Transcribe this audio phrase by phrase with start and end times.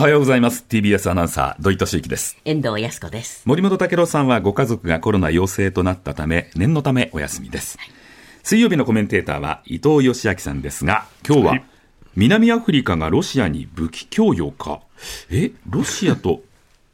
[0.00, 0.64] はようございます。
[0.66, 2.38] TBS アナウンサー、土井敏之です。
[2.46, 3.42] 遠藤康子です。
[3.44, 7.76] 森本武郎さんはご家族がコロナ陽性となったため、念のためお休みです。
[8.42, 11.58] 水曜日のコメンテーターは伊藤義明さんですが、今日は、
[12.16, 14.80] 南アフリカがロシアに武器供与か。
[15.30, 16.40] え、ロシアと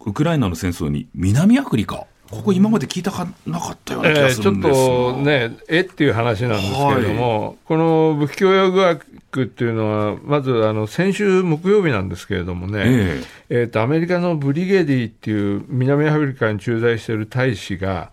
[0.04, 13.22] ウクライナの戦争に南アフリカここ今まで聞いたかなかったような気がするんですが、えーちょっとね、えっていう話なんですけれども、この武器供与疑惑っていうのは、まずあの先週木曜日なんですけれどもね、え。
[13.48, 18.10] えーとアメリカのブリゲディっていう南アフリカに駐在している大使が、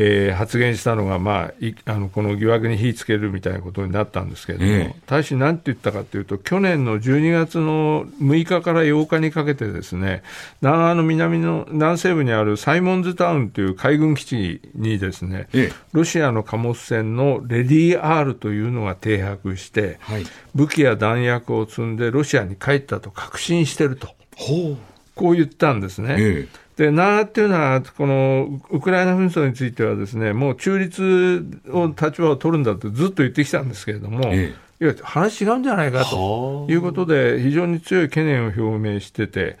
[0.00, 10.22] えー発言したのが、まあ、いあのこの疑惑に火つけるみたいなことになったんですけれども、ええ大使なんて言ったかというと、去年の12月の6日から8日にかけてですね、
[10.62, 20.24] 南アの南の南西部にあるサイモンズタウンという海軍基地にですね、ええロシアの貨物船のレディー R というのが停泊して、はい。
[20.54, 24.76] 武器や弾薬を積んでロシアに帰ったと確信してると、ほう。
[25.18, 26.16] こう言ったんですね。
[26.18, 39.58] えで、なーっていうのは、このウクライナ紛争についてはですね、もう中立を立場を取るんだってずっと言ってきたんですけれども、えいや、話違うんじゃないかということで、非常に強い懸念を表明してて、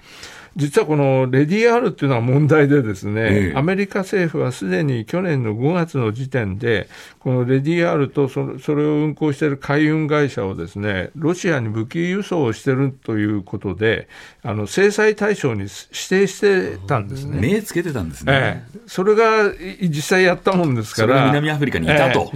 [0.58, 6.88] 実はこのレディー R っていうのは問題でですね、ええアメリカ政府はすでに去年の5月の時点で、
[7.20, 14.08] このレディー R とそれそれを運航している海運会社をですね、ロシアに武器輸送をしているということで、
[14.42, 15.70] あの制裁対象に指
[16.08, 17.38] 定してたんですね。
[17.40, 18.32] 目つけてたんですね。
[18.32, 22.32] ええ、それがい実際やったもんですから、南アフリカにいたと。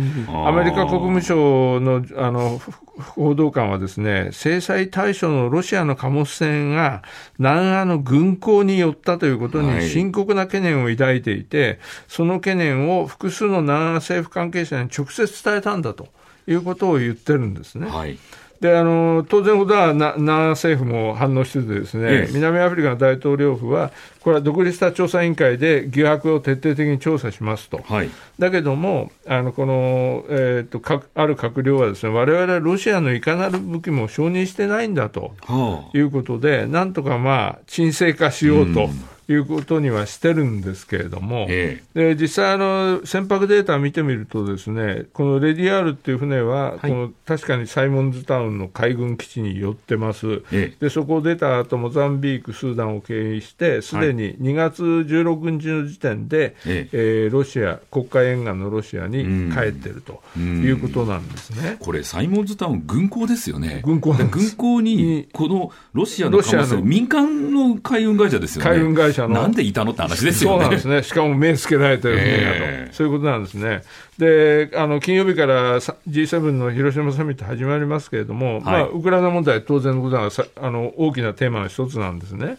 [0.47, 7.03] アメリカ国務省のあのふ報道官はですね、制裁対象のロシアの貨物船が
[7.39, 16.09] 南アの軍港に寄ったということはいに深刻な懸念を抱いていて、その懸念を複数の南ア政府関係者に直接伝えたんだと
[16.47, 17.89] いうことを言ってるんですね。
[17.89, 18.19] はい。
[18.63, 20.15] であの当然のことはな、
[20.51, 27.81] 政府も反応してて、ですね、ええ南アフリカの大統領府は、これは独立した調査委員会で疑惑を徹底的に調査しますと。
[27.83, 28.11] はい。
[28.39, 35.99] だけども、あのこの、えーとかある閣僚はですね、我々はロシアのいかなる武器も承認してないんだとはあ。
[35.99, 38.91] いうことで、なんとかまあ、沈静化しようと
[39.29, 50.43] いうことにはしてるんですけれども、えで実際あの、船舶データを見てみると、ですねこのレディアールっていう船は、この確かにサイモンズタウンの海軍基地に寄ってます。
[50.53, 61.77] ええでそこを出た後モザンビーク、スーダンを経由して、すでに2月16日の時点で、ええーロシア、国海沿岸のロシアに帰ってるということなんですね。
[61.81, 63.83] これ、サイモンズタウン、軍港ですよね。
[63.85, 66.41] 軍港軍港に、このロシアの
[66.83, 68.71] 民間の海運会社ですよね。
[68.71, 70.57] 海運会社のなんでいたのって話ですよね。
[70.57, 73.83] そうなんですね、しかも目つけられてる船だと、ええそういうことなんですね。
[74.19, 82.59] で、あの金曜日からさ G7 の広島サミット始まりますけれども、まあ、ウクライナ問題、当然のことがさあの大きなテーマの一つなんですね。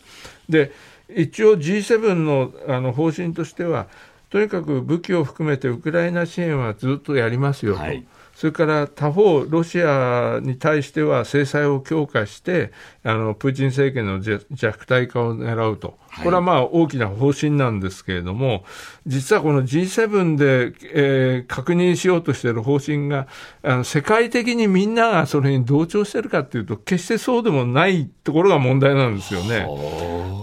[0.50, 0.72] で、
[1.14, 3.88] 一応 G7 のあの方針としては、
[4.30, 7.80] とにかく武器を含めてウクライナ支援はずっとやりますよと。
[7.82, 8.04] はい
[8.36, 12.72] それから他方、ロシアに対しては制裁を強化して、
[13.04, 18.64] あのプーチン政権の弱弱体化を狙うと、はいこれはまあ大きな方針なんですけれども、
[19.06, 23.28] 実はこの G7 で、えー確認しようとしている方針が
[23.62, 29.66] あの、世界的にみんながそれに同調してるかっていうと、決してそうでもないところが問題なんですよね。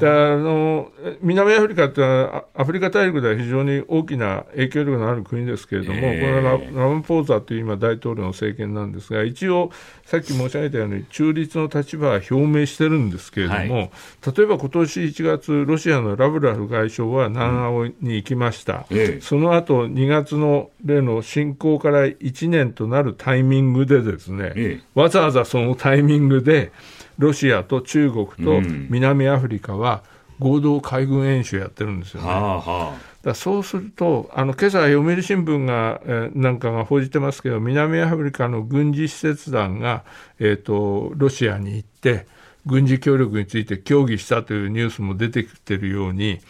[0.00, 6.20] であの南アフリカってのはあアフリカ大陸では非常に大きな影響力のある国ですけれども、ええ。
[6.20, 9.70] これはララマポーザという今、大統領の政権なんですが、一応、
[10.04, 13.91] さっき申し上げたように、中立の立場は表明してるんですけれども、はい。
[14.37, 19.21] 例えば今年1月、ロシアのラブラフ外相は南アに行きました、ええ。
[19.21, 25.00] その後2月の例の侵攻から1年となるタイミングでですね、ええ。
[25.00, 26.72] わざわざそのタイミングで、
[27.19, 28.88] ロシアと中国とうん。
[28.91, 30.03] 南アフリカは
[30.38, 32.28] 合同海軍演習やってるんですよね。
[32.28, 40.05] はあはだからそうすると、あの今朝読売新聞が、えーなんかが報じてますけど、南アフリカの軍事施設団が、
[40.38, 42.26] えー、とロシアに行って、
[42.66, 46.40] 軍事協力について協議したというニュースも出てきているように、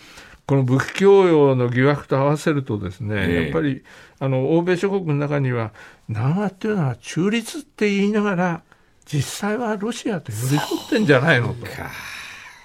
[0.47, 3.85] この武器供与の疑惑と合わせると、ですね、ええやっぱり
[4.19, 5.73] あの欧米諸国の中には、
[6.09, 8.63] 南アっていうのは中立って言いながら、
[9.07, 11.67] 実際はロシアと寄り添ってんじゃないのと。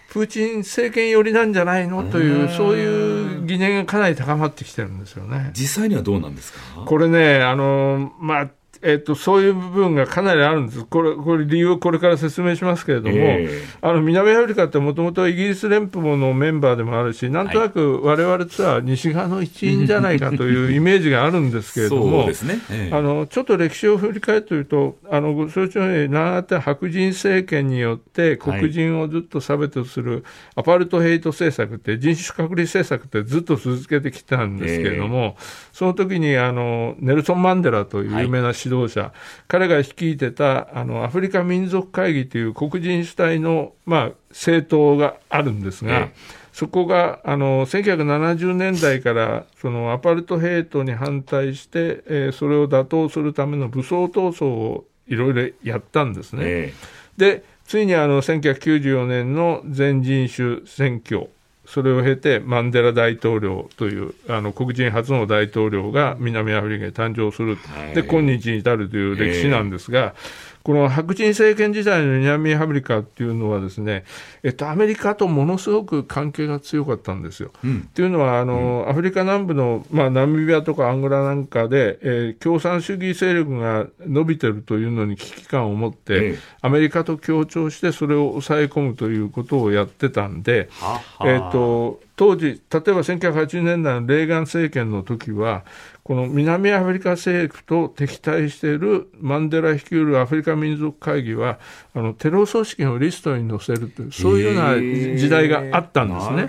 [0.10, 5.52] プーチン政権寄りなんじゃないのという、そういう疑念がかなり高まってきてるんですよね。
[5.54, 6.86] 実際にはどうなんですか？
[6.86, 8.50] これね、あのまあ
[8.86, 22.34] えっと、そういう部分がかなりあるんです、これ、これ理由をこれから説明しますけれども、えー、あの南アフリカってもともとイギリス連邦のメンバーでもあるし、なんとなくわれわれとは西側の一員じゃないかというイメージがあるんですけれども、ね。
[22.70, 30.24] えー、あのちょっと歴史を振り返ってみると、あのご承知のように、長手白人政権によって黒人をずっと差別する
[30.56, 35.44] アパルトヘイト政策って、人種隔離政策ってずっと続けてきたんですけれども、えー、
[35.74, 39.12] その時にあのネルソン・マンデラという有名な指導者、はい、
[39.48, 46.10] 彼が率いてたあのアフリカ民族会議という黒人主体の、まあ、政党があるんですが、
[46.54, 56.42] そこがあの1970年代からそのアパルトヘイトに反対して、えー、それを打倒するための武装闘争をいろいろやったんですね。
[56.46, 61.30] えー、でついにあの1994年の全人種選挙
[61.68, 67.58] それを経てマンデラ大統領というあの黒人初の大統領が南アフリカに誕生する、
[67.94, 70.14] で今日に至るという歴史なんですが、
[70.66, 74.04] この白人政権時代の南アフリカっていうのはですね、
[74.42, 77.52] えっと、アメリカとものすごく関係が強かったんですよ。
[77.64, 91.32] うん、っていうのはあの、うん、アフリカ南部の、まあ、ナミビアとかアンゴラなんかで、えー、共産主義勢力が伸びてるというのに危機感を持って、ええ、アメリカと協調してそれを抑え込むということをやってたんで、はは。
[91.32, 95.66] えっと当時、例えば1980年代のレーガン政権の時は、
[96.06, 101.58] この南アフリカ政府と敵対しているマンデラ率いるアフリカ民族会議は、
[101.96, 106.48] あのテロ組織のリストに載せるという、そういうような時代があったんですね。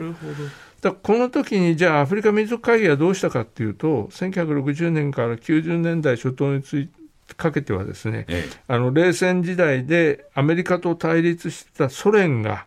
[0.83, 12.67] だこの時に、じゃあアフリカ民族会議はどうしたかっていうと、1960年から90年代初頭について、かけてはですね、ええ、あの冷戦時代でアメリカと対立してたソ連が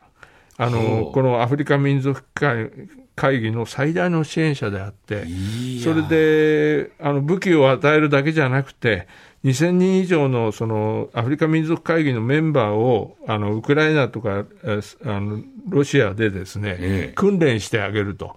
[0.62, 2.70] あのこのアフリカ民族会
[3.16, 5.26] 会議の最大の支援者であって、
[5.84, 9.08] それであの武器を与えるだけじゃなくて、
[9.46, 14.46] 2000人以上のそのアフリカ民族会議のメンバーをあのウクライナとか
[15.06, 18.36] あのロシアでですね、ええ、訓練してあげると、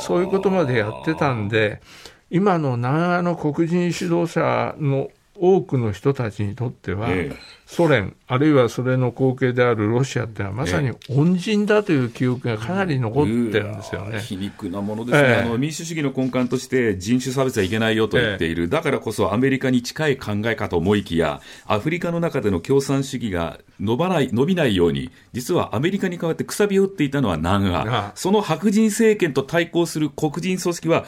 [0.00, 1.80] そういうことまでやってたんで、
[2.28, 5.10] 今の南アの黒人指導者の
[5.44, 7.36] 多くの人たちにとっては、ええ、
[7.66, 31.04] ソ連、あるいはそれの後継であるロシアっていうのは、まさに恩人だという記憶がかなり残ってるんですよね、皮肉なものですね、え、あの、民主主義の根幹として、人種差別はいけないよと言っている、だからこそアメリカに近い考えかと思いきや、アフリカの中での共産主義が伸ばない伸びないように、実はアメリカに代わってくさびを打っていたのは南ア、その白人政権と対抗する黒人組織は、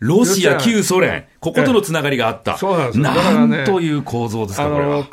[0.00, 2.56] ロシア、旧ソ連、こことのつながりがあった。
[2.56, 5.04] そうなんですなんという構造ですか、あの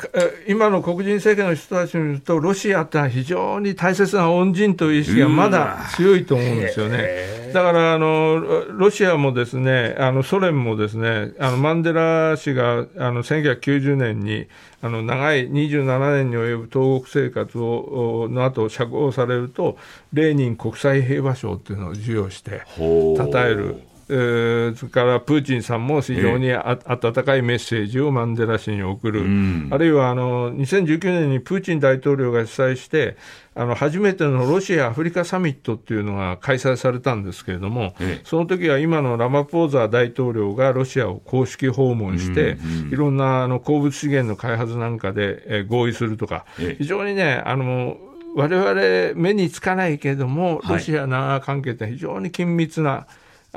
[0.48, 7.52] 今の黒人政権の人たちに言うと、ロシアってのは非常に大切な恩人という意識がまだ強いと思うんですよね。
[7.54, 8.40] だからあの、
[8.78, 14.48] ロシアもですね、あのソ連もですね、あのマンデラ氏があの1990年に、
[14.82, 19.78] あの長い27年に及ぶ投獄生活をの後釈放されると、
[20.14, 23.76] レーニン国際平和賞っていうのを授与して、称える。
[24.10, 33.18] えー、それからプーチンさんも非常にあ、温かいメッセージをマンデラ氏に送る、うん、あるいはあの2019年にプーチン大統領が主催して、
[33.54, 47.98] あの初めてのロシア・アフリカサミットっていうのが開催されたんですけれども、ええ、その時は今のラマポーザー大統領がロシアを公式訪問して、うんうん、いろんなあの鉱物資源の開発なんかで、え合意するとか、え、非常にね、あの
[48.36, 53.08] 我々目につかないけれども、ロシア長関係って非常に緊密な、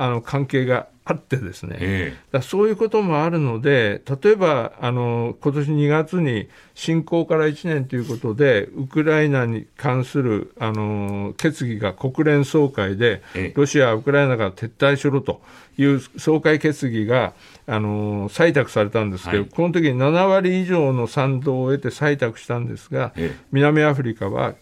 [0.00, 13.22] あの関係があってですね、えだそういうこともあるので、例えばあの今年2月に侵攻から1年ということで、ウクライナに関するあの決議が国連総会で、
[13.54, 15.42] ロシアはウクライナから撤退しろと
[15.76, 17.34] いう総会決議が
[17.66, 23.12] あの採択されたんですけど、はい、この時に7割以上の賛同を得て採択したんですが、
[23.52, 24.54] 南アフリカは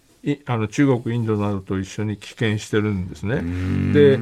[0.46, 3.36] あの中国、インドなどと一緒に棄権してるんですね。
[3.92, 4.18] で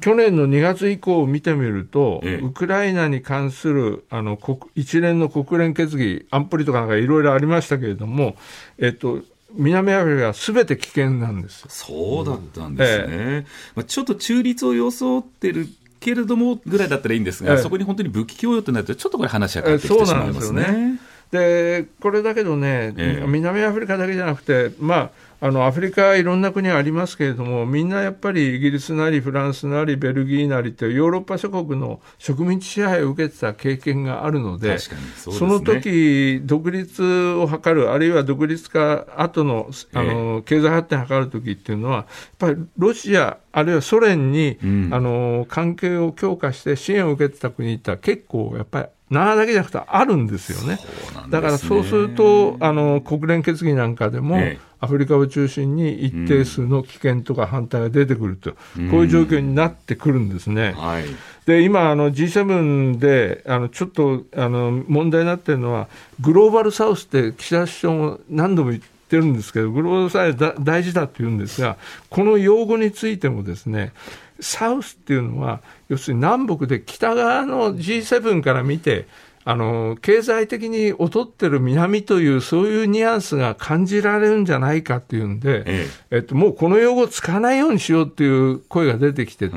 [0.00, 8.36] 去年の2月以降を見てみると、ええ、ウクライナに関するあの国一連の国連決議、安保理とかなんかいろいろありましたけれども、
[8.78, 9.20] えっと、
[9.54, 11.64] 南アフリカはすべて危険なんです。
[11.68, 15.68] そうだったんですね、えまあ、ちょっと中立を装ってる
[16.00, 21.00] けれどもぐらいだったらいいんですが、そこに本当に武器供与となると、ちょっとこれ、話が変わってきてしまいますね。
[21.30, 22.92] でこれだけどね、
[23.28, 25.10] 南アフリカだけじゃなくて、まあ、
[25.42, 35.02] あのアフリカいろんな国ありますけれども、みんなやっぱりイギリスなりフランスなりベルギーなりというヨーロッパ諸国の植民地支配を受けてた経験があるので、そでね、
[35.38, 37.02] その時独立
[37.34, 42.06] を図る、あるいは独立化後のあの、経済発展を図る時っていうのは、やっ
[42.38, 50.74] ぱりロシア、あるいはソ連に、うん、あの関係を強化して支援を受けてた国って結構やっぱり7だけじゃなくてあるんですよね。
[50.74, 50.80] ね
[51.28, 60.74] だからそうすると、あの、国連決議なんかでも、ええ、アフリカを中心に一定数の危険とか反対が出てくると、うん、こういう状況になってくるんですね。
[60.76, 61.04] はい、
[61.44, 65.88] で、今、あの G7 で、あの、ちょっと、あの、問題になってるのは、
[66.20, 71.76] グローバルサウスって岸田首相も何度も言って、ってるんですけど、グローバルサイズ大事だって言うんですが、
[72.08, 73.92] この用語についてもですね、
[74.38, 79.08] サウスっていうのは、要するに南北で北側の G7 から見て、
[79.50, 86.16] あの経済的に劣ってる南というそういうニュアンスが感じられるんじゃないかっていうんで、ええ。
[86.18, 89.56] えっと、もうこの用語を使わないようにしようっていう声が出てきてて、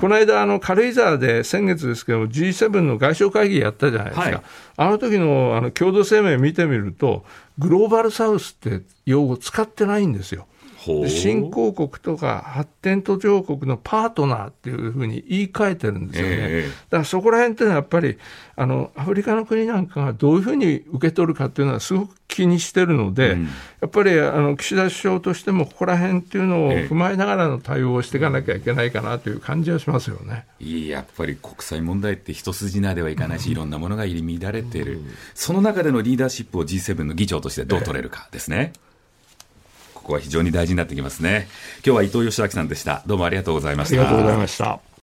[0.00, 4.42] この間あの軽井沢で先月ですけど G7 の外相会議やったじゃないですか、はい、
[4.78, 7.26] あの時のあの共同声明見てみると
[7.58, 10.46] グローバルサウスって用語使ってないんですよ。
[11.08, 16.36] 新興国とか発展途上国のパートナーっていうふうに言い換えてるんですよね。
[16.38, 18.18] えー、だからそこら辺っていうのはやっぱり
[18.56, 23.50] あのアフリカの国なんかがどういうふうに受け取るかっていうのはすごく気にしてるので、うん、や
[23.86, 30.46] っぱりあの岸田首相としてもここら辺っていうのを踏まえながらの対応をしていかなきゃいけないかなという感じはしますよね。
[30.58, 38.72] いやっぱり国際問題って一筋縄ではいかないし、うん、いろんなものが入り乱れている、うん、その中でのリーダーシップを G7 の議長としてどう取れるかですね。
[38.74, 38.91] えー
[40.02, 41.48] ここは非常に大事になってきますね。
[41.84, 43.02] 今日は伊藤義明さんでした。
[43.06, 44.00] どうもありがとうございました。
[44.00, 44.91] ありがとうございました。